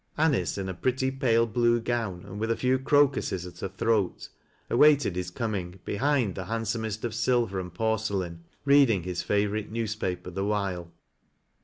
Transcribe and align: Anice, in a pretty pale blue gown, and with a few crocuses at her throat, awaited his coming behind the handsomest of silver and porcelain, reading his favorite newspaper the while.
Anice, 0.17 0.57
in 0.57 0.67
a 0.67 0.73
pretty 0.73 1.11
pale 1.11 1.45
blue 1.45 1.79
gown, 1.79 2.23
and 2.25 2.39
with 2.39 2.49
a 2.49 2.57
few 2.57 2.79
crocuses 2.79 3.45
at 3.45 3.59
her 3.59 3.69
throat, 3.69 4.29
awaited 4.67 5.15
his 5.15 5.29
coming 5.29 5.79
behind 5.85 6.33
the 6.33 6.45
handsomest 6.45 7.05
of 7.05 7.13
silver 7.13 7.59
and 7.59 7.71
porcelain, 7.71 8.43
reading 8.65 9.03
his 9.03 9.21
favorite 9.21 9.71
newspaper 9.71 10.31
the 10.31 10.43
while. 10.43 10.91